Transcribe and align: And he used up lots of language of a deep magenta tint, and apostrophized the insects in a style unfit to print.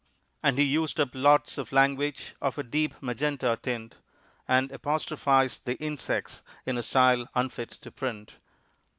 And 0.41 0.57
he 0.57 0.63
used 0.63 0.99
up 0.99 1.09
lots 1.13 1.59
of 1.59 1.71
language 1.71 2.33
of 2.41 2.57
a 2.57 2.63
deep 2.63 2.95
magenta 3.01 3.55
tint, 3.61 3.97
and 4.47 4.71
apostrophized 4.71 5.65
the 5.65 5.75
insects 5.77 6.41
in 6.65 6.75
a 6.75 6.81
style 6.81 7.27
unfit 7.35 7.69
to 7.69 7.91
print. 7.91 8.37